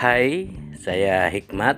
Hai, 0.00 0.48
saya 0.80 1.28
Hikmat 1.28 1.76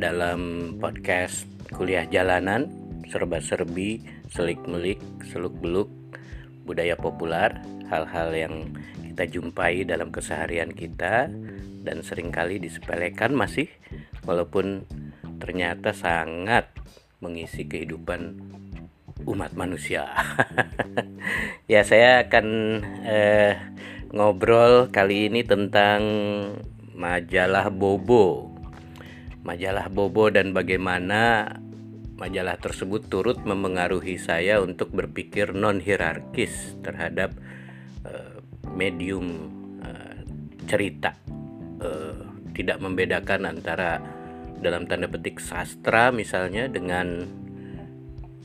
dalam 0.00 0.72
podcast 0.80 1.44
kuliah 1.68 2.08
jalanan 2.08 2.72
serba-serbi, 3.12 4.00
selik-melik, 4.32 4.96
seluk-beluk, 5.28 5.92
budaya 6.64 6.96
populer, 6.96 7.52
hal-hal 7.92 8.32
yang 8.32 8.72
kita 9.04 9.28
jumpai 9.28 9.84
dalam 9.84 10.08
keseharian 10.08 10.72
kita 10.72 11.28
dan 11.84 12.00
sering 12.00 12.32
kali 12.32 12.56
disepelekan 12.56 13.36
masih 13.36 13.68
walaupun 14.24 14.88
ternyata 15.36 15.92
sangat 15.92 16.72
mengisi 17.20 17.68
kehidupan 17.68 18.32
umat 19.28 19.52
manusia. 19.52 20.08
ya, 21.68 21.84
saya 21.84 22.24
akan 22.24 22.46
eh, 23.04 23.60
ngobrol 24.08 24.88
kali 24.88 25.28
ini 25.28 25.44
tentang 25.44 26.00
majalah 26.96 27.68
Bobo. 27.72 28.52
Majalah 29.42 29.90
Bobo 29.90 30.30
dan 30.30 30.54
bagaimana 30.54 31.50
majalah 32.14 32.54
tersebut 32.60 33.10
turut 33.10 33.42
memengaruhi 33.42 34.14
saya 34.20 34.62
untuk 34.62 34.94
berpikir 34.94 35.56
non 35.56 35.82
hierarkis 35.82 36.78
terhadap 36.86 37.34
uh, 38.06 38.38
medium 38.70 39.50
uh, 39.82 40.14
cerita. 40.70 41.18
Uh, 41.82 42.30
tidak 42.52 42.78
membedakan 42.78 43.48
antara 43.48 43.98
dalam 44.62 44.86
tanda 44.86 45.10
petik 45.10 45.42
sastra 45.42 46.14
misalnya 46.14 46.70
dengan 46.70 47.26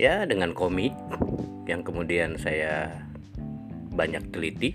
ya 0.02 0.26
dengan 0.26 0.56
komik 0.58 0.96
yang 1.70 1.86
kemudian 1.86 2.40
saya 2.42 3.06
banyak 3.94 4.24
teliti 4.34 4.74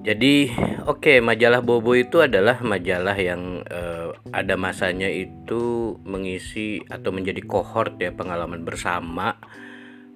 jadi 0.00 0.48
oke 0.88 1.04
okay, 1.04 1.16
majalah 1.20 1.60
Bobo 1.60 1.92
itu 1.92 2.24
adalah 2.24 2.60
majalah 2.64 3.16
yang 3.20 3.60
uh, 3.68 4.16
ada 4.32 4.56
masanya 4.56 5.12
itu 5.12 5.96
mengisi 6.08 6.80
atau 6.88 7.12
menjadi 7.12 7.44
kohort 7.44 8.00
ya 8.00 8.08
pengalaman 8.14 8.64
bersama 8.64 9.36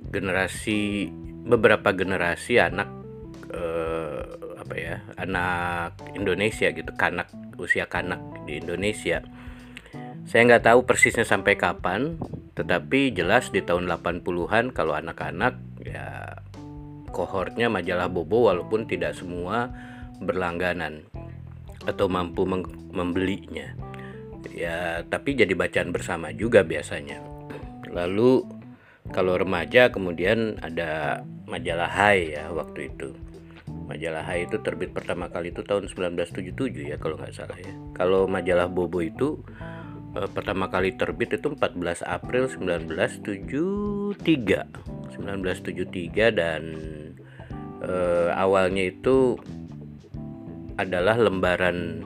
generasi 0.09 1.13
beberapa 1.45 1.93
generasi 1.93 2.57
anak 2.61 2.89
uh, 3.53 4.25
apa 4.57 4.75
ya 4.81 4.97
anak 5.21 6.01
Indonesia 6.17 6.73
gitu 6.73 6.89
kanak 6.97 7.29
usia 7.61 7.87
kanak 7.87 8.21
di 8.48 8.59
Indonesia. 8.59 9.23
Saya 10.25 10.48
nggak 10.48 10.65
tahu 10.65 10.89
persisnya 10.89 11.29
sampai 11.29 11.61
kapan, 11.61 12.17
tetapi 12.57 13.13
jelas 13.13 13.53
di 13.53 13.61
tahun 13.61 13.85
80-an 13.85 14.73
kalau 14.73 14.97
anak-anak 14.97 15.61
ya 15.85 16.41
kohortnya 17.15 17.70
majalah 17.70 18.11
Bobo 18.11 18.51
walaupun 18.51 18.91
tidak 18.91 19.15
semua 19.15 19.70
berlangganan 20.19 21.07
atau 21.87 22.11
mampu 22.11 22.43
membelinya. 22.91 23.70
Ya, 24.51 25.07
tapi 25.07 25.39
jadi 25.39 25.55
bacaan 25.55 25.95
bersama 25.95 26.35
juga 26.35 26.67
biasanya. 26.67 27.23
Lalu 27.95 28.42
kalau 29.15 29.39
remaja 29.39 29.95
kemudian 29.95 30.59
ada 30.65 31.23
majalah 31.47 31.89
Hai 31.89 32.35
ya 32.35 32.51
waktu 32.51 32.91
itu. 32.92 33.15
Majalah 33.85 34.25
Hai 34.25 34.48
itu 34.48 34.57
terbit 34.65 34.97
pertama 34.97 35.29
kali 35.29 35.53
itu 35.53 35.61
tahun 35.61 35.89
1977 35.92 36.91
ya 36.91 36.97
kalau 36.97 37.20
nggak 37.20 37.35
salah 37.37 37.57
ya. 37.61 37.73
Kalau 37.97 38.25
majalah 38.29 38.69
Bobo 38.69 39.05
itu 39.05 39.41
eh, 40.17 40.29
pertama 40.33 40.73
kali 40.73 40.97
terbit 40.97 41.37
itu 41.37 41.53
14 41.53 42.05
April 42.05 42.48
1973. 42.48 44.15
1973 45.15 46.35
dan 46.35 46.62
uh, 47.85 48.33
awalnya 48.35 48.91
itu 48.91 49.39
adalah 50.75 51.15
lembaran 51.21 52.03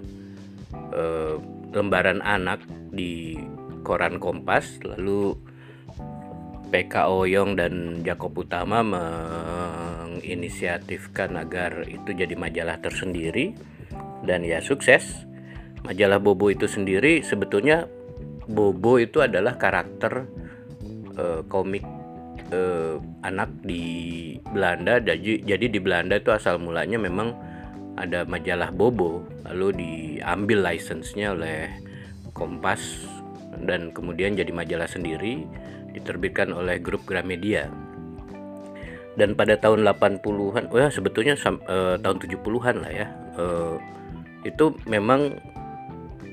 uh, 0.92 1.40
lembaran 1.72 2.20
anak 2.24 2.60
di 2.92 3.38
koran 3.86 4.18
Kompas. 4.20 4.78
Lalu 4.84 5.32
PK 6.68 7.08
Oyong 7.08 7.56
dan 7.56 8.04
Jakob 8.04 8.36
Utama 8.36 8.84
menginisiatifkan 8.84 11.40
agar 11.40 11.88
itu 11.88 12.12
jadi 12.12 12.36
majalah 12.36 12.76
tersendiri 12.84 13.56
dan 14.28 14.44
ya 14.44 14.60
sukses. 14.60 15.24
Majalah 15.86 16.18
Bobo 16.20 16.50
itu 16.52 16.68
sendiri 16.68 17.24
sebetulnya 17.24 17.88
Bobo 18.44 19.00
itu 19.00 19.24
adalah 19.24 19.56
karakter 19.56 20.28
uh, 21.16 21.40
komik 21.48 21.88
eh, 22.50 22.96
anak 23.22 23.50
di 23.62 23.84
Belanda 24.48 25.02
jadi 25.02 25.42
jadi 25.44 25.66
di 25.68 25.80
Belanda 25.82 26.16
itu 26.16 26.32
asal 26.32 26.58
mulanya 26.58 26.96
memang 26.96 27.34
ada 27.98 28.22
majalah 28.22 28.70
Bobo 28.70 29.26
lalu 29.48 29.74
diambil 29.74 30.62
license-nya 30.62 31.34
oleh 31.34 31.66
Kompas 32.30 32.78
dan 33.66 33.90
kemudian 33.90 34.38
jadi 34.38 34.54
majalah 34.54 34.86
sendiri 34.86 35.42
diterbitkan 35.90 36.54
oleh 36.54 36.78
grup 36.78 37.02
Gramedia. 37.02 37.66
Dan 39.18 39.34
pada 39.34 39.58
tahun 39.58 39.82
80-an 39.82 40.70
oh 40.70 40.78
ya 40.78 40.94
sebetulnya 40.94 41.34
eh, 41.34 41.96
tahun 41.98 42.16
70-an 42.22 42.76
lah 42.86 42.92
ya 42.94 43.06
eh, 43.34 43.74
itu 44.46 44.70
memang 44.86 45.34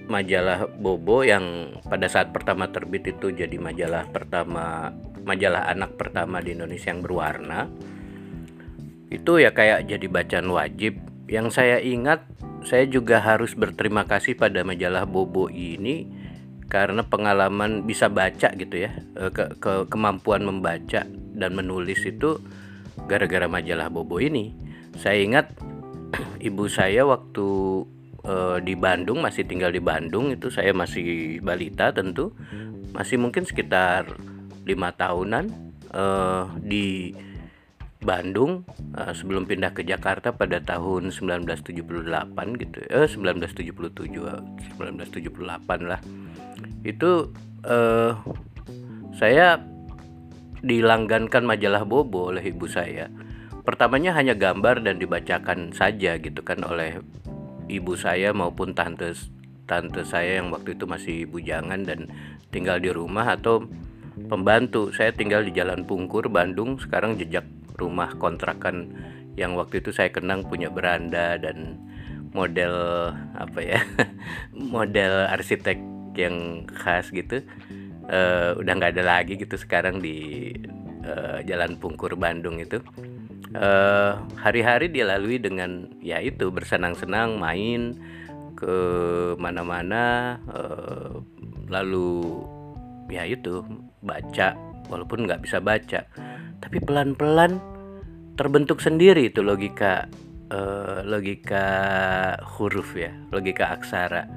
majalah 0.05 0.69
Bobo 0.69 1.25
yang 1.25 1.73
pada 1.89 2.05
saat 2.05 2.29
pertama 2.29 2.69
terbit 2.69 3.09
itu 3.09 3.33
jadi 3.33 3.57
majalah 3.57 4.05
pertama 4.13 4.93
majalah 5.25 5.67
anak 5.67 5.97
pertama 5.97 6.39
di 6.39 6.53
Indonesia 6.53 6.93
yang 6.93 7.01
berwarna 7.01 7.67
itu 9.09 9.41
ya 9.41 9.53
kayak 9.53 9.89
jadi 9.89 10.05
bacaan 10.09 10.49
wajib. 10.49 11.01
Yang 11.25 11.57
saya 11.57 11.77
ingat 11.81 12.29
saya 12.65 12.85
juga 12.85 13.21
harus 13.21 13.57
berterima 13.57 14.05
kasih 14.05 14.37
pada 14.37 14.61
majalah 14.61 15.09
Bobo 15.09 15.49
ini 15.49 16.05
karena 16.65 17.05
pengalaman 17.05 17.85
bisa 17.85 18.09
baca 18.09 18.49
gitu 18.57 18.75
ya 18.89 18.91
eh, 19.17 19.29
ke, 19.29 19.57
ke 19.61 19.85
kemampuan 19.89 20.41
membaca 20.41 21.05
dan 21.35 21.51
menulis 21.53 22.01
itu 22.05 22.41
gara-gara 23.09 23.49
majalah 23.49 23.89
Bobo 23.89 24.21
ini. 24.21 24.53
Saya 24.97 25.21
ingat 25.21 25.53
ibu 26.47 26.69
saya 26.69 27.05
waktu 27.05 27.47
uh, 28.25 28.57
di 28.61 28.73
Bandung 28.73 29.21
masih 29.21 29.45
tinggal 29.45 29.69
di 29.69 29.81
Bandung 29.81 30.33
itu 30.33 30.49
saya 30.49 30.73
masih 30.73 31.39
balita 31.41 31.93
tentu 31.93 32.33
masih 32.95 33.19
mungkin 33.19 33.43
sekitar 33.43 34.07
lima 34.65 34.91
tahunan 34.91 35.45
uh, 35.93 36.49
di 36.59 37.13
Bandung 38.05 38.61
uh, 38.93 39.13
sebelum 39.17 39.49
pindah 39.49 39.73
ke 39.73 39.81
Jakarta 39.81 40.29
pada 40.29 40.61
tahun 40.61 41.09
1978 41.09 41.81
gitu 42.61 42.77
eh 42.85 43.07
1977 43.09 43.73
1978 44.77 45.89
lah. 45.89 46.01
Itu 46.85 47.33
uh, 47.65 48.13
saya 49.17 49.57
dilanggankan 50.65 51.45
majalah 51.45 51.85
Bobo 51.85 52.33
oleh 52.33 52.45
ibu 52.45 52.69
saya. 52.69 53.09
Pertamanya 53.65 54.13
hanya 54.13 54.37
gambar 54.37 54.85
dan 54.85 55.01
dibacakan 55.01 55.73
saja 55.73 56.21
gitu 56.21 56.45
kan 56.45 56.61
oleh 56.61 57.01
ibu 57.65 57.97
saya 57.97 58.29
maupun 58.29 58.77
tante 58.77 59.17
tante 59.65 60.05
saya 60.05 60.37
yang 60.41 60.53
waktu 60.53 60.77
itu 60.77 60.85
masih 60.85 61.25
bujangan 61.25 61.81
dan 61.81 62.05
tinggal 62.53 62.77
di 62.77 62.93
rumah 62.93 63.33
atau 63.33 63.65
pembantu. 64.31 64.91
Saya 64.95 65.11
tinggal 65.11 65.43
di 65.43 65.51
Jalan 65.51 65.83
Pungkur 65.83 66.27
Bandung. 66.31 66.79
Sekarang 66.79 67.19
jejak 67.19 67.45
rumah 67.75 68.11
kontrakan 68.15 68.91
yang 69.35 69.53
waktu 69.59 69.83
itu 69.83 69.91
saya 69.91 70.11
kenang 70.11 70.47
punya 70.47 70.71
beranda 70.71 71.35
dan 71.35 71.75
model 72.31 73.11
apa 73.35 73.59
ya 73.59 73.79
model 74.75 75.27
arsitek 75.31 75.79
yang 76.15 76.67
khas 76.71 77.11
gitu. 77.11 77.43
Uh, 78.05 78.53
udah 78.61 78.73
nggak 78.77 78.93
ada 78.95 79.03
lagi 79.03 79.33
gitu 79.35 79.57
sekarang 79.57 79.97
di 79.99 80.51
uh, 81.03 81.41
Jalan 81.43 81.75
Pungkur 81.75 82.15
Bandung 82.15 82.61
itu. 82.61 82.79
Eh, 83.55 84.13
hari-hari 84.35 84.91
dilalui 84.91 85.39
dengan 85.39 85.87
ya 86.03 86.19
itu 86.19 86.51
bersenang-senang 86.51 87.39
main 87.39 87.95
ke 88.59 88.75
mana-mana 89.39 90.35
uh, 90.51 91.23
lalu 91.71 92.39
ya 93.07 93.23
itu 93.23 93.63
baca 94.05 94.53
walaupun 94.87 95.25
nggak 95.25 95.41
bisa 95.41 95.57
baca 95.59 96.05
tapi 96.61 96.77
pelan-pelan 96.79 97.57
terbentuk 98.37 98.79
sendiri 98.79 99.33
itu 99.33 99.41
logika 99.41 100.05
uh, 100.53 101.01
logika 101.01 101.65
huruf 102.57 102.93
ya 102.93 103.11
logika 103.33 103.73
aksara 103.73 104.29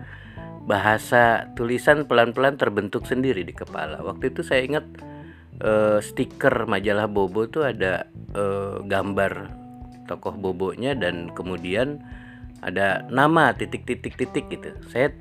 bahasa 0.65 1.53
tulisan 1.57 2.05
pelan-pelan 2.05 2.57
terbentuk 2.61 3.05
sendiri 3.05 3.45
di 3.45 3.53
kepala 3.53 4.01
waktu 4.05 4.33
itu 4.33 4.41
saya 4.45 4.65
ingat 4.65 4.85
uh, 5.65 6.01
stiker 6.01 6.65
majalah 6.69 7.09
Bobo 7.09 7.49
tuh 7.49 7.69
ada 7.69 8.09
uh, 8.37 8.81
gambar 8.85 9.53
tokoh 10.09 10.35
Bobonya 10.41 10.97
dan 10.97 11.33
kemudian 11.37 12.01
ada 12.65 13.07
nama 13.13 13.55
titik-titik-titik 13.55 14.51
gitu. 14.51 14.71
Saya 14.91 15.15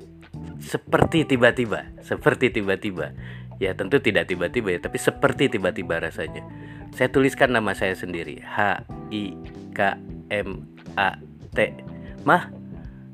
seperti 0.58 1.28
tiba-tiba, 1.28 1.86
seperti 2.02 2.50
tiba-tiba. 2.50 3.14
Ya 3.58 3.74
tentu 3.74 3.98
tidak 3.98 4.30
tiba-tiba 4.30 4.78
ya, 4.78 4.80
tapi 4.82 5.02
seperti 5.02 5.50
tiba-tiba 5.50 5.98
rasanya. 5.98 6.46
Saya 6.94 7.10
tuliskan 7.10 7.50
nama 7.50 7.74
saya 7.74 7.94
sendiri. 7.98 8.38
H 8.42 8.86
I 9.10 9.34
K 9.74 9.98
M 10.30 10.62
A 10.94 11.18
T. 11.54 11.74
Mah, 12.22 12.50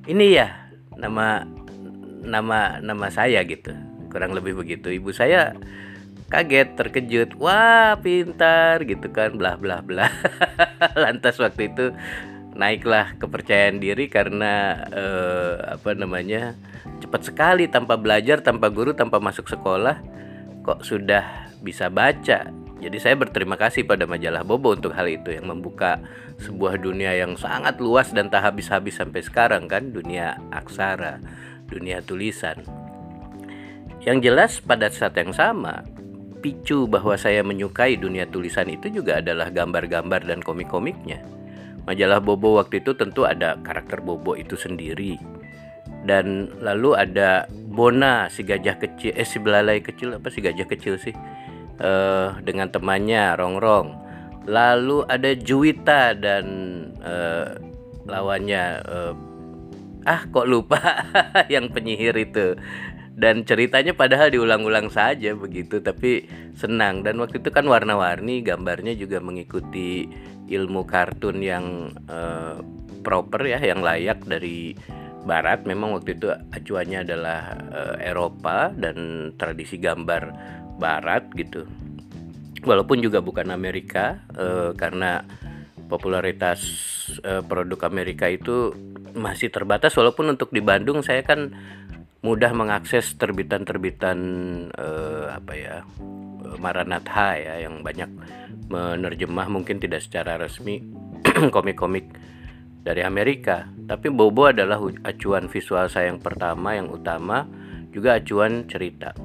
ini 0.05 0.37
ya 0.37 0.69
nama 1.00 1.49
nama 2.25 2.81
nama 2.81 3.06
saya 3.12 3.44
gitu 3.44 3.75
kurang 4.08 4.32
lebih 4.32 4.56
begitu 4.56 4.94
ibu 4.94 5.11
saya 5.11 5.58
kaget 6.32 6.79
terkejut 6.79 7.31
wah 7.37 7.99
pintar 8.00 8.81
gitu 8.87 9.11
kan 9.12 9.37
blah 9.37 9.61
blah 9.61 9.85
blah 9.85 10.08
lantas 11.02 11.37
waktu 11.43 11.75
itu 11.75 11.93
naiklah 12.55 13.19
kepercayaan 13.19 13.82
diri 13.82 14.06
karena 14.06 14.87
eh, 14.88 15.55
apa 15.75 15.93
namanya 15.99 16.55
cepat 17.02 17.29
sekali 17.29 17.67
tanpa 17.67 17.99
belajar 17.99 18.41
tanpa 18.41 18.70
guru 18.70 18.94
tanpa 18.94 19.19
masuk 19.19 19.50
sekolah 19.50 20.00
kok 20.65 20.81
sudah 20.81 21.53
bisa 21.61 21.93
baca? 21.93 22.49
Jadi 22.81 22.99
saya 23.01 23.15
berterima 23.17 23.55
kasih 23.55 23.87
pada 23.87 24.09
majalah 24.09 24.43
Bobo 24.45 24.73
untuk 24.75 24.93
hal 24.97 25.07
itu 25.09 25.33
yang 25.33 25.49
membuka 25.49 26.01
sebuah 26.41 26.81
dunia 26.81 27.15
yang 27.15 27.39
sangat 27.39 27.79
luas 27.79 28.11
dan 28.11 28.29
tak 28.29 28.45
habis-habis 28.45 28.99
sampai 28.99 29.23
sekarang 29.23 29.71
kan 29.71 29.93
dunia 29.95 30.41
aksara 30.51 31.23
dunia 31.69 32.05
tulisan. 32.05 32.61
Yang 34.05 34.19
jelas 34.29 34.53
pada 34.61 34.93
saat 34.93 35.17
yang 35.17 35.33
sama 35.33 35.85
picu 36.45 36.85
bahwa 36.85 37.17
saya 37.17 37.41
menyukai 37.41 37.97
dunia 37.97 38.29
tulisan 38.29 38.69
itu 38.69 38.93
juga 38.93 39.25
adalah 39.25 39.49
gambar-gambar 39.49 40.29
dan 40.29 40.45
komik-komiknya. 40.45 41.25
Majalah 41.89 42.21
Bobo 42.21 42.61
waktu 42.61 42.85
itu 42.85 42.93
tentu 42.93 43.25
ada 43.25 43.57
karakter 43.65 44.05
Bobo 44.05 44.37
itu 44.37 44.57
sendiri 44.57 45.17
dan 46.05 46.53
lalu 46.61 46.95
ada 46.95 47.49
Bona 47.75 48.31
si 48.31 48.47
gajah 48.47 48.79
kecil 48.79 49.11
eh 49.19 49.27
si 49.27 49.43
belalai 49.43 49.83
kecil 49.83 50.15
apa 50.15 50.31
si 50.31 50.39
gajah 50.39 50.69
kecil 50.71 50.95
sih? 50.95 51.17
Uh, 51.83 52.39
dengan 52.47 52.71
temannya 52.71 53.35
Rongrong. 53.35 53.99
Lalu 54.47 55.03
ada 55.11 55.35
Juwita 55.35 56.15
dan 56.15 56.47
uh, 57.03 57.59
lawannya 58.06 58.65
uh, 58.87 59.12
ah 60.06 60.23
kok 60.31 60.47
lupa 60.47 60.79
yang 61.55 61.73
penyihir 61.75 62.15
itu. 62.15 62.55
Dan 63.15 63.43
ceritanya 63.47 63.95
padahal 63.95 64.31
diulang-ulang 64.31 64.91
saja 64.91 65.35
begitu 65.35 65.83
tapi 65.83 66.31
senang. 66.55 67.03
Dan 67.03 67.19
waktu 67.19 67.43
itu 67.43 67.51
kan 67.51 67.67
warna-warni 67.67 68.39
gambarnya 68.47 68.95
juga 68.95 69.19
mengikuti 69.19 70.06
ilmu 70.47 70.87
kartun 70.87 71.43
yang 71.43 71.91
uh, 72.06 72.62
proper 73.03 73.43
ya 73.51 73.59
yang 73.59 73.83
layak 73.83 74.23
dari 74.23 74.79
barat 75.25 75.65
memang 75.65 75.97
waktu 75.97 76.21
itu 76.21 76.29
acuannya 76.31 77.03
adalah 77.03 77.41
uh, 77.73 77.97
Eropa 77.99 78.71
dan 78.76 79.31
tradisi 79.41 79.81
gambar 79.81 80.23
barat 80.76 81.32
gitu. 81.35 81.65
Walaupun 82.65 83.00
juga 83.00 83.21
bukan 83.21 83.53
Amerika 83.53 84.25
uh, 84.37 84.73
karena 84.76 85.25
popularitas 85.88 86.61
uh, 87.25 87.41
produk 87.44 87.88
Amerika 87.88 88.29
itu 88.29 88.73
masih 89.17 89.49
terbatas. 89.49 89.97
Walaupun 89.97 90.37
untuk 90.37 90.53
di 90.53 90.61
Bandung 90.61 91.00
saya 91.00 91.25
kan 91.25 91.53
mudah 92.25 92.56
mengakses 92.56 93.20
terbitan-terbitan 93.20 94.17
apa 95.29 95.53
ya 95.53 95.85
Maranatha 96.56 97.37
ya 97.37 97.69
yang 97.69 97.85
banyak 97.85 98.09
menerjemah 98.73 99.44
mungkin 99.53 99.77
tidak 99.77 100.00
secara 100.00 100.41
resmi 100.41 100.81
komik-komik 101.55 102.09
dari 102.85 103.01
Amerika. 103.01 103.65
Tapi 103.89 104.13
Bobo 104.13 104.53
adalah 104.53 104.79
acuan 105.09 105.49
visual 105.49 105.89
saya 105.89 106.13
yang 106.13 106.21
pertama, 106.21 106.77
yang 106.77 106.93
utama, 106.93 107.49
juga 107.91 108.21
acuan 108.21 108.69
cerita. 108.69 109.17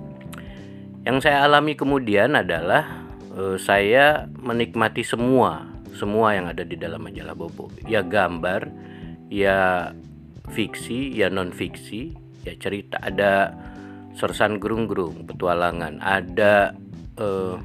Yang 1.04 1.28
saya 1.28 1.44
alami 1.44 1.76
kemudian 1.76 2.40
adalah 2.40 3.04
uh, 3.36 3.60
saya 3.60 4.26
menikmati 4.40 5.04
semua, 5.04 5.68
semua 5.92 6.34
yang 6.34 6.48
ada 6.48 6.64
di 6.64 6.80
dalam 6.80 7.04
majalah 7.04 7.36
Bobo. 7.36 7.68
Ya 7.84 8.00
gambar, 8.00 8.72
ya 9.28 9.92
fiksi, 10.56 11.12
ya 11.12 11.28
non 11.28 11.52
fiksi, 11.52 12.16
ya 12.48 12.56
cerita. 12.56 12.96
Ada 13.04 13.52
sersan 14.16 14.60
gerung-gerung, 14.60 15.28
petualangan, 15.28 16.00
ada 16.00 16.76
uh, 17.20 17.60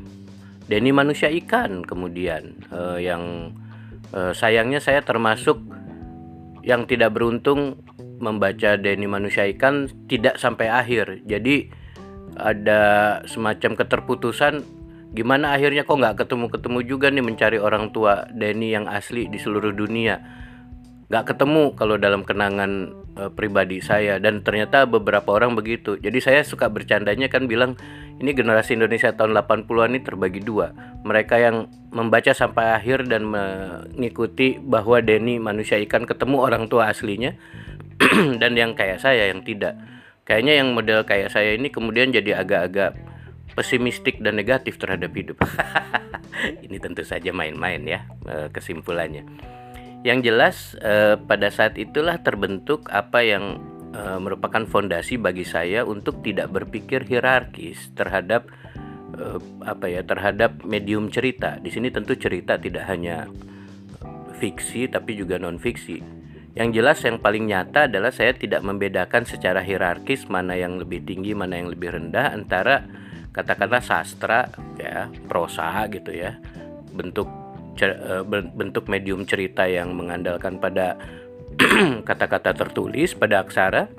Denny 0.64 0.96
manusia 0.96 1.28
ikan 1.28 1.84
kemudian 1.84 2.56
uh, 2.72 2.96
yang 2.96 3.52
uh, 4.16 4.32
sayangnya 4.32 4.80
saya 4.80 5.04
termasuk 5.04 5.60
yang 6.64 6.88
tidak 6.88 7.12
beruntung 7.12 7.84
membaca 8.18 8.80
Denny 8.80 9.04
Manusia 9.04 9.44
Ikan 9.44 10.08
tidak 10.08 10.40
sampai 10.40 10.72
akhir. 10.72 11.22
Jadi 11.28 11.68
ada 12.34 12.82
semacam 13.28 13.78
keterputusan 13.78 14.64
gimana 15.14 15.54
akhirnya 15.54 15.86
kok 15.86 15.94
nggak 15.94 16.26
ketemu-ketemu 16.26 16.78
juga 16.82 17.06
nih 17.12 17.22
mencari 17.22 17.58
orang 17.62 17.94
tua 17.94 18.26
Denny 18.34 18.74
yang 18.74 18.90
asli 18.90 19.30
di 19.30 19.38
seluruh 19.38 19.70
dunia. 19.70 20.18
Nggak 21.14 21.30
ketemu 21.30 21.78
kalau 21.78 21.94
dalam 21.94 22.26
kenangan 22.26 22.90
e, 23.14 23.30
pribadi 23.30 23.78
saya 23.78 24.18
dan 24.18 24.42
ternyata 24.42 24.82
beberapa 24.82 25.30
orang 25.30 25.54
begitu. 25.54 25.94
Jadi 25.94 26.18
saya 26.18 26.42
suka 26.42 26.66
bercandanya 26.66 27.30
kan 27.30 27.46
bilang 27.46 27.78
ini 28.18 28.34
generasi 28.34 28.74
Indonesia 28.74 29.14
tahun 29.14 29.30
80-an 29.46 29.94
ini 29.94 30.02
terbagi 30.02 30.42
dua. 30.42 30.74
Mereka 31.06 31.38
yang 31.38 31.70
membaca 31.94 32.34
sampai 32.34 32.74
akhir 32.74 33.06
dan 33.06 33.30
mengikuti 33.30 34.58
bahwa 34.58 34.98
Denny 34.98 35.38
manusia 35.38 35.78
ikan 35.86 36.02
ketemu 36.02 36.50
orang 36.50 36.66
tua 36.66 36.90
aslinya 36.90 37.38
dan 38.42 38.58
yang 38.58 38.74
kayak 38.74 38.98
saya 38.98 39.30
yang 39.30 39.46
tidak. 39.46 39.78
Kayaknya 40.26 40.66
yang 40.66 40.74
model 40.74 41.06
kayak 41.06 41.30
saya 41.30 41.54
ini 41.54 41.70
kemudian 41.70 42.10
jadi 42.10 42.42
agak-agak 42.42 42.98
pesimistik 43.54 44.18
dan 44.18 44.34
negatif 44.34 44.82
terhadap 44.82 45.14
hidup. 45.14 45.38
ini 46.66 46.82
tentu 46.82 47.06
saja 47.06 47.30
main-main 47.30 47.86
ya 47.86 48.02
eh, 48.26 48.50
kesimpulannya. 48.50 49.62
Yang 50.04 50.18
jelas 50.28 50.56
eh, 50.84 51.16
pada 51.16 51.48
saat 51.48 51.80
itulah 51.80 52.20
terbentuk 52.20 52.92
apa 52.92 53.24
yang 53.24 53.56
uh, 53.94 54.18
merupakan 54.20 54.66
fondasi 54.66 55.16
bagi 55.16 55.46
saya 55.46 55.86
untuk 55.86 56.20
tidak 56.20 56.50
berpikir 56.50 57.06
hierarkis 57.06 57.94
terhadap 57.94 58.50
uh, 59.16 59.38
apa 59.64 59.86
ya 59.88 60.02
terhadap 60.02 60.66
medium 60.66 61.08
cerita. 61.08 61.56
Di 61.62 61.70
sini 61.70 61.88
tentu 61.88 62.18
cerita 62.18 62.58
tidak 62.58 62.84
hanya 62.90 63.30
fiksi 64.36 64.90
tapi 64.90 65.16
juga 65.16 65.38
non 65.38 65.56
fiksi. 65.56 66.02
Yang 66.54 66.68
jelas 66.70 66.98
yang 67.02 67.18
paling 67.18 67.50
nyata 67.50 67.90
adalah 67.90 68.14
saya 68.14 68.30
tidak 68.30 68.62
membedakan 68.62 69.26
secara 69.26 69.58
hierarkis 69.58 70.30
mana 70.30 70.54
yang 70.54 70.78
lebih 70.78 71.02
tinggi, 71.02 71.34
mana 71.34 71.58
yang 71.58 71.66
lebih 71.66 71.98
rendah 71.98 72.30
antara 72.30 72.86
katakanlah 73.34 73.82
sastra 73.82 74.46
ya, 74.78 75.10
prosa 75.26 75.66
gitu 75.90 76.14
ya. 76.14 76.38
Bentuk 76.94 77.26
eh, 77.26 77.43
bentuk 78.54 78.86
medium 78.86 79.26
cerita 79.26 79.66
yang 79.66 79.94
mengandalkan 79.98 80.62
pada 80.62 80.94
kata-kata 82.08 82.54
tertulis 82.54 83.14
pada 83.14 83.42
aksara 83.42 83.90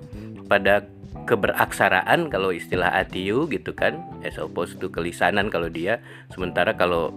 pada 0.48 0.88
keberaksaraan 1.26 2.30
kalau 2.30 2.54
istilah 2.54 2.94
ATU 2.94 3.50
gitu 3.50 3.74
kan 3.74 3.98
as 4.22 4.38
opposed 4.38 4.78
to 4.78 4.88
kelisanan 4.88 5.50
kalau 5.50 5.68
dia. 5.68 6.00
Sementara 6.32 6.72
kalau 6.78 7.12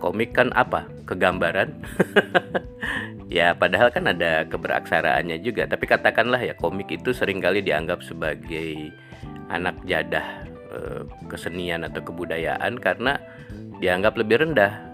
komik 0.00 0.34
kan 0.34 0.50
apa? 0.56 0.88
Kegambaran. 1.06 1.70
Ya 3.32 3.56
padahal 3.56 3.88
kan 3.88 4.04
ada 4.04 4.44
keberaksaraannya 4.44 5.40
juga. 5.40 5.64
Tapi 5.64 5.88
katakanlah 5.88 6.36
ya 6.36 6.52
komik 6.52 6.92
itu 6.92 7.16
sering 7.16 7.40
kali 7.40 7.64
dianggap 7.64 8.04
sebagai 8.04 8.92
anak 9.48 9.72
jadah 9.88 10.44
eh, 10.68 11.00
kesenian 11.32 11.80
atau 11.88 12.04
kebudayaan 12.04 12.76
karena 12.76 13.16
dianggap 13.80 14.20
lebih 14.20 14.44
rendah 14.44 14.91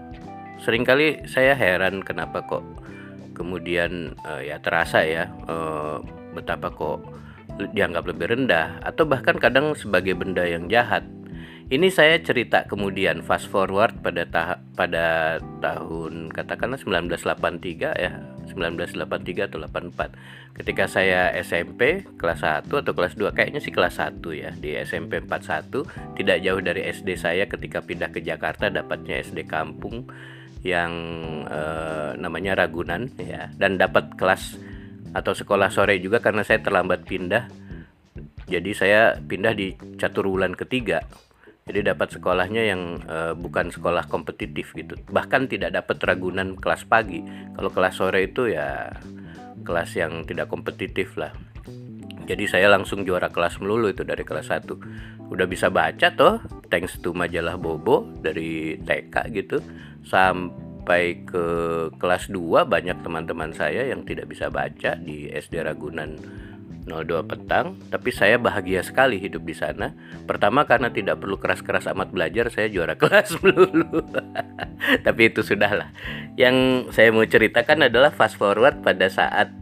sering 0.63 0.83
kali 0.83 1.23
saya 1.27 1.55
heran 1.55 2.03
kenapa 2.03 2.43
kok 2.43 2.63
kemudian 3.39 4.19
uh, 4.27 4.43
ya 4.43 4.59
terasa 4.59 5.07
ya 5.07 5.31
uh, 5.47 6.03
betapa 6.35 6.69
kok 6.75 6.99
dianggap 7.71 8.07
lebih 8.07 8.31
rendah 8.31 8.79
atau 8.83 9.03
bahkan 9.03 9.35
kadang 9.35 9.75
sebagai 9.75 10.15
benda 10.15 10.47
yang 10.47 10.71
jahat. 10.71 11.03
Ini 11.69 11.85
saya 11.93 12.17
cerita 12.17 12.65
kemudian 12.65 13.21
fast 13.21 13.45
forward 13.45 13.93
pada 14.01 14.25
tahap 14.25 14.57
pada 14.73 15.37
tahun 15.61 16.33
katakanlah 16.33 16.81
1983 16.81 17.93
ya, 17.93 18.25
1983 18.49 19.53
atau 19.53 19.61
84. 19.61 20.57
Ketika 20.57 20.89
saya 20.89 21.29
SMP 21.37 22.09
kelas 22.17 22.41
1 22.41 22.73
atau 22.73 22.93
kelas 22.97 23.13
2 23.13 23.37
kayaknya 23.37 23.61
sih 23.61 23.69
kelas 23.69 24.01
1 24.01 24.17
ya 24.33 24.49
di 24.57 24.81
SMP 24.81 25.21
41 25.21 26.17
tidak 26.17 26.37
jauh 26.41 26.61
dari 26.65 26.89
SD 26.89 27.21
saya 27.21 27.45
ketika 27.45 27.85
pindah 27.85 28.09
ke 28.09 28.25
Jakarta 28.25 28.73
dapatnya 28.73 29.21
SD 29.21 29.45
kampung 29.45 30.09
yang 30.65 30.91
uh, 31.47 32.15
namanya 32.19 32.55
Ragunan 32.55 33.11
ya. 33.19 33.51
Dan 33.55 33.79
dapat 33.79 34.15
kelas 34.15 34.59
atau 35.15 35.33
sekolah 35.33 35.73
sore 35.73 35.97
juga 35.97 36.19
karena 36.19 36.45
saya 36.45 36.59
terlambat 36.61 37.05
pindah. 37.07 37.49
Jadi 38.49 38.71
saya 38.73 39.13
pindah 39.17 39.53
di 39.53 39.73
catur 39.95 40.29
bulan 40.29 40.57
ketiga. 40.57 41.05
Jadi 41.69 41.85
dapat 41.85 42.17
sekolahnya 42.17 42.63
yang 42.65 42.81
uh, 43.05 43.37
bukan 43.37 43.69
sekolah 43.69 44.09
kompetitif 44.09 44.73
gitu. 44.73 44.97
Bahkan 45.05 45.53
tidak 45.53 45.77
dapat 45.77 46.01
Ragunan 46.01 46.57
kelas 46.57 46.89
pagi. 46.89 47.21
Kalau 47.53 47.69
kelas 47.69 47.95
sore 48.01 48.25
itu 48.25 48.49
ya 48.49 48.89
kelas 49.61 49.93
yang 49.93 50.25
tidak 50.25 50.49
kompetitif 50.49 51.13
lah 51.19 51.29
jadi 52.29 52.45
saya 52.45 52.67
langsung 52.69 53.01
juara 53.01 53.33
kelas 53.33 53.57
melulu 53.57 53.89
itu 53.89 54.05
dari 54.05 54.21
kelas 54.21 54.53
1 54.53 55.33
udah 55.33 55.47
bisa 55.49 55.73
baca 55.73 56.13
toh 56.13 56.37
thanks 56.69 57.01
to 57.01 57.09
majalah 57.17 57.57
Bobo 57.57 58.05
dari 58.21 58.77
TK 58.77 59.15
gitu 59.33 59.57
sampai 60.05 61.25
ke 61.25 61.45
kelas 61.97 62.29
2 62.29 62.69
banyak 62.69 63.01
teman-teman 63.01 63.49
saya 63.57 63.89
yang 63.89 64.05
tidak 64.05 64.29
bisa 64.29 64.53
baca 64.53 64.93
di 65.01 65.25
SD 65.33 65.65
Ragunan 65.65 66.21
02 66.89 67.29
petang, 67.29 67.77
tapi 67.93 68.09
saya 68.09 68.41
bahagia 68.41 68.81
sekali 68.81 69.21
hidup 69.21 69.45
di 69.45 69.53
sana. 69.53 69.93
Pertama 70.25 70.65
karena 70.65 70.89
tidak 70.89 71.21
perlu 71.21 71.37
keras-keras 71.37 71.85
amat 71.93 72.09
belajar, 72.09 72.49
saya 72.49 72.67
juara 72.73 72.97
kelas 73.01 73.37
dulu. 73.37 74.01
tapi 75.05 75.29
itu 75.29 75.45
sudahlah. 75.45 75.93
Yang 76.33 76.89
saya 76.97 77.13
mau 77.13 77.23
ceritakan 77.23 77.87
adalah 77.87 78.09
fast 78.09 78.41
forward 78.41 78.81
pada 78.81 79.05
saat 79.07 79.53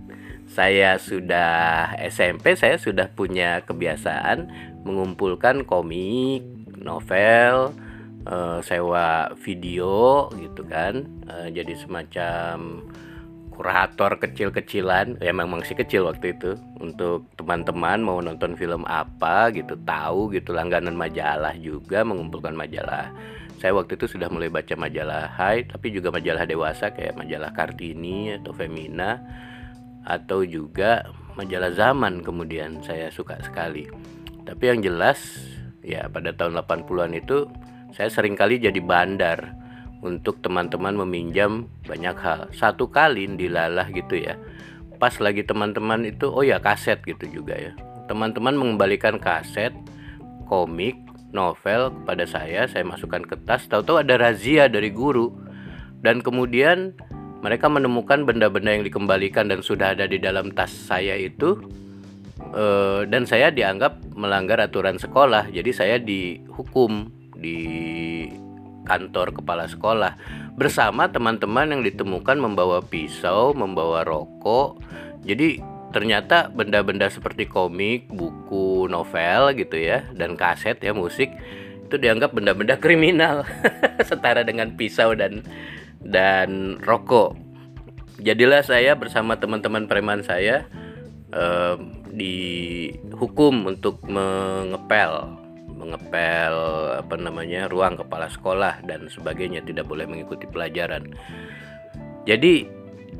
saya 0.48 0.96
sudah 0.96 1.94
SMP, 2.08 2.56
saya 2.56 2.80
sudah 2.80 3.12
punya 3.12 3.62
kebiasaan 3.68 4.48
mengumpulkan 4.88 5.68
komik, 5.68 6.48
novel, 6.80 7.76
uh, 8.24 8.60
sewa 8.64 9.36
video 9.44 10.28
gitu 10.40 10.64
kan. 10.64 11.04
Uh, 11.28 11.52
jadi 11.52 11.76
semacam 11.76 12.82
kurator 13.52 14.22
kecil-kecilan. 14.24 15.20
Ya 15.20 15.36
memang 15.36 15.60
masih 15.62 15.76
kecil 15.76 16.08
waktu 16.08 16.38
itu. 16.38 16.56
Untuk 16.80 17.28
teman-teman 17.36 18.00
mau 18.00 18.24
nonton 18.24 18.56
film 18.56 18.88
apa 18.88 19.52
gitu 19.52 19.76
tahu 19.84 20.32
gitu 20.32 20.56
langganan 20.56 20.96
majalah 20.96 21.54
juga 21.60 22.08
mengumpulkan 22.08 22.56
majalah. 22.56 23.12
Saya 23.58 23.74
waktu 23.74 23.98
itu 23.98 24.06
sudah 24.06 24.30
mulai 24.30 24.54
baca 24.54 24.78
majalah 24.78 25.34
Hai 25.34 25.66
tapi 25.66 25.90
juga 25.90 26.14
majalah 26.14 26.46
dewasa 26.46 26.94
kayak 26.94 27.18
majalah 27.18 27.50
Kartini 27.58 28.38
atau 28.38 28.54
Femina 28.54 29.18
atau 30.08 30.48
juga 30.48 31.04
majalah 31.36 31.76
Zaman 31.76 32.24
kemudian 32.24 32.80
saya 32.80 33.12
suka 33.12 33.36
sekali 33.44 33.92
tapi 34.48 34.72
yang 34.72 34.80
jelas 34.80 35.20
ya 35.84 36.08
pada 36.08 36.32
tahun 36.32 36.64
80-an 36.64 37.12
itu 37.20 37.52
saya 37.92 38.08
sering 38.08 38.40
kali 38.40 38.64
jadi 38.64 38.80
bandar 38.80 39.58
untuk 40.00 40.40
teman-teman 40.46 40.94
meminjam 41.04 41.66
banyak 41.84 42.16
hal. 42.16 42.48
Satu 42.54 42.88
kali 42.88 43.26
dilalah 43.26 43.90
gitu 43.92 44.20
ya. 44.20 44.38
Pas 44.98 45.14
lagi 45.22 45.46
teman-teman 45.46 46.06
itu 46.06 46.30
oh 46.30 46.46
ya 46.46 46.62
kaset 46.62 47.02
gitu 47.06 47.28
juga 47.30 47.58
ya. 47.58 47.74
Teman-teman 48.08 48.56
mengembalikan 48.56 49.20
kaset, 49.20 49.76
komik, 50.48 50.96
novel 51.36 51.92
kepada 51.92 52.24
saya, 52.24 52.66
saya 52.72 52.88
masukkan 52.88 53.26
ke 53.26 53.36
tas, 53.44 53.68
tahu-tahu 53.68 54.00
ada 54.00 54.16
razia 54.16 54.72
dari 54.72 54.90
guru. 54.94 55.34
Dan 56.00 56.24
kemudian 56.24 56.96
mereka 57.48 57.72
menemukan 57.72 58.28
benda-benda 58.28 58.76
yang 58.76 58.84
dikembalikan 58.84 59.48
dan 59.48 59.64
sudah 59.64 59.96
ada 59.96 60.04
di 60.04 60.20
dalam 60.20 60.52
tas 60.52 60.68
saya 60.68 61.16
itu 61.16 61.56
uh, 62.52 63.08
dan 63.08 63.24
saya 63.24 63.56
dianggap 63.56 64.04
melanggar 64.20 64.60
aturan 64.60 65.00
sekolah. 65.00 65.48
Jadi 65.48 65.72
saya 65.72 65.96
dihukum 65.96 67.08
di 67.40 67.64
kantor 68.84 69.32
kepala 69.32 69.64
sekolah 69.64 70.20
bersama 70.60 71.08
teman-teman 71.08 71.72
yang 71.72 71.88
ditemukan 71.88 72.36
membawa 72.36 72.84
pisau, 72.84 73.56
membawa 73.56 74.04
rokok. 74.04 74.84
Jadi 75.24 75.64
ternyata 75.96 76.52
benda-benda 76.52 77.08
seperti 77.08 77.48
komik, 77.48 78.12
buku, 78.12 78.92
novel 78.92 79.56
gitu 79.56 79.80
ya 79.80 80.04
dan 80.20 80.36
kaset 80.36 80.76
ya 80.84 80.92
musik 80.92 81.32
itu 81.88 81.96
dianggap 81.96 82.36
benda-benda 82.36 82.76
kriminal 82.76 83.48
setara 84.08 84.44
dengan 84.44 84.76
pisau 84.76 85.16
dan 85.16 85.48
dan 86.08 86.80
rokok. 86.82 87.36
Jadilah 88.24 88.66
saya 88.66 88.98
bersama 88.98 89.38
teman-teman 89.38 89.86
preman 89.86 90.26
saya 90.26 90.66
eh, 91.30 91.76
dihukum 92.10 93.68
untuk 93.70 94.02
mengepel 94.08 95.38
mengepel 95.78 96.56
apa 96.98 97.16
namanya 97.22 97.70
ruang 97.70 98.02
kepala 98.02 98.26
sekolah 98.34 98.82
dan 98.90 99.06
sebagainya 99.14 99.62
tidak 99.62 99.86
boleh 99.86 100.10
mengikuti 100.10 100.50
pelajaran. 100.50 101.14
Jadi 102.26 102.66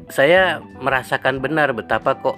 saya 0.10 0.60
merasakan 0.82 1.38
benar 1.38 1.72
betapa 1.78 2.18
kok 2.18 2.36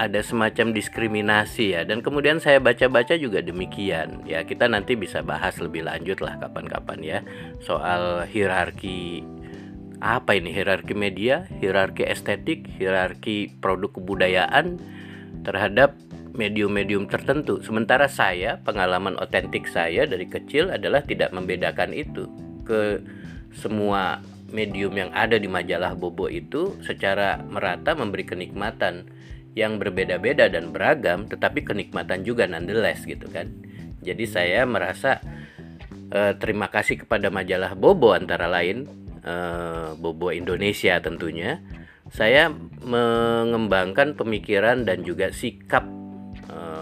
ada 0.00 0.24
semacam 0.24 0.72
diskriminasi 0.72 1.76
ya 1.76 1.84
dan 1.84 2.00
kemudian 2.00 2.40
saya 2.40 2.56
baca-baca 2.56 3.20
juga 3.20 3.44
demikian 3.44 4.24
ya 4.24 4.40
kita 4.46 4.64
nanti 4.64 4.96
bisa 4.96 5.20
bahas 5.20 5.60
lebih 5.60 5.84
lanjut 5.84 6.24
lah 6.24 6.40
kapan-kapan 6.40 6.98
ya 7.04 7.18
soal 7.60 8.24
hierarki 8.24 9.20
apa 10.00 10.32
ini 10.32 10.48
hierarki 10.50 10.96
media, 10.96 11.44
hierarki 11.60 12.08
estetik, 12.08 12.64
hierarki 12.80 13.52
produk 13.60 13.92
kebudayaan 13.92 14.80
terhadap 15.44 15.96
medium-medium 16.32 17.04
tertentu. 17.06 17.60
Sementara 17.60 18.08
saya, 18.08 18.58
pengalaman 18.64 19.20
otentik 19.20 19.68
saya 19.68 20.08
dari 20.08 20.24
kecil 20.24 20.72
adalah 20.72 21.04
tidak 21.04 21.30
membedakan 21.36 21.92
itu 21.92 22.26
ke 22.64 23.04
semua 23.52 24.24
medium 24.50 24.94
yang 24.94 25.10
ada 25.14 25.38
di 25.38 25.46
majalah 25.46 25.94
Bobo 25.94 26.26
itu 26.26 26.74
secara 26.82 27.38
merata 27.46 27.94
memberi 27.94 28.26
kenikmatan 28.26 29.06
yang 29.58 29.82
berbeda-beda 29.82 30.46
dan 30.46 30.70
beragam, 30.70 31.26
tetapi 31.26 31.66
kenikmatan 31.66 32.22
juga 32.22 32.46
nonetheless 32.46 33.02
gitu 33.06 33.26
kan. 33.30 33.50
Jadi 34.00 34.24
saya 34.24 34.62
merasa 34.64 35.18
eh, 36.14 36.32
terima 36.38 36.70
kasih 36.70 37.04
kepada 37.04 37.28
majalah 37.28 37.74
Bobo 37.74 38.14
antara 38.14 38.46
lain 38.46 38.86
eh, 39.24 39.88
Bobo 39.96 40.30
Indonesia 40.32 40.98
tentunya. 41.00 41.60
Saya 42.10 42.50
mengembangkan 42.82 44.18
pemikiran 44.18 44.82
dan 44.82 45.06
juga 45.06 45.30
sikap 45.30 45.86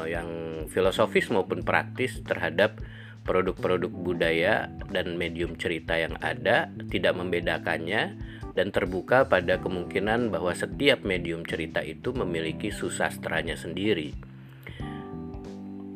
yang 0.08 0.64
filosofis 0.72 1.28
maupun 1.28 1.60
praktis 1.60 2.24
terhadap 2.24 2.80
produk-produk 3.28 3.92
budaya 3.92 4.72
dan 4.88 5.20
medium 5.20 5.52
cerita 5.60 6.00
yang 6.00 6.16
ada, 6.24 6.72
tidak 6.88 7.12
membedakannya 7.12 8.16
dan 8.56 8.72
terbuka 8.72 9.28
pada 9.28 9.60
kemungkinan 9.60 10.32
bahwa 10.32 10.56
setiap 10.56 11.04
medium 11.04 11.44
cerita 11.44 11.84
itu 11.84 12.16
memiliki 12.16 12.72
susastranya 12.72 13.54
sendiri. 13.54 14.16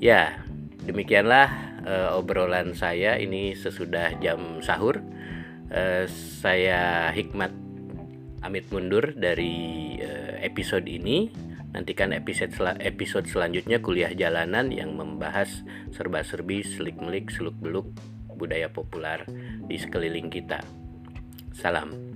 Ya, 0.03 0.45
demikianlah 0.85 1.49
uh, 1.89 2.19
obrolan 2.21 2.77
saya 2.77 3.17
ini 3.17 3.57
sesudah 3.57 4.21
jam 4.21 4.61
sahur. 4.61 5.01
Uh, 5.73 6.05
saya 6.45 7.09
Hikmat 7.17 7.49
amit 8.45 8.69
mundur 8.69 9.17
dari 9.17 9.97
uh, 10.05 10.37
episode 10.45 10.85
ini. 10.85 11.33
Nantikan 11.73 12.13
episode 12.13 12.53
sel 12.53 12.77
episode 12.85 13.25
selanjutnya 13.25 13.81
kuliah 13.81 14.13
jalanan 14.13 14.69
yang 14.69 14.93
membahas 14.93 15.65
serba-serbi, 15.97 16.61
selik-melik, 16.61 17.33
seluk-beluk 17.33 17.89
budaya 18.37 18.69
populer 18.69 19.25
di 19.65 19.81
sekeliling 19.81 20.29
kita. 20.29 20.61
Salam. 21.57 22.12